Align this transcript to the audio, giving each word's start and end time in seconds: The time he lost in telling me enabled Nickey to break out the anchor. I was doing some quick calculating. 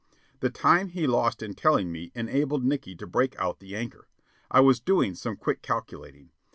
The 0.39 0.49
time 0.49 0.87
he 0.87 1.05
lost 1.05 1.43
in 1.43 1.53
telling 1.53 1.91
me 1.91 2.11
enabled 2.15 2.65
Nickey 2.65 2.95
to 2.95 3.05
break 3.05 3.37
out 3.39 3.59
the 3.59 3.75
anchor. 3.75 4.07
I 4.49 4.59
was 4.59 4.79
doing 4.79 5.13
some 5.13 5.35
quick 5.35 5.61
calculating. 5.61 6.31